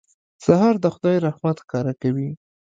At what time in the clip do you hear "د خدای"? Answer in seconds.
0.83-1.17